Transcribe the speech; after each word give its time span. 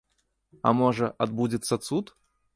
А 0.69 0.71
можа, 0.79 1.11
адбудзецца 1.27 1.81
цуд? 1.87 2.05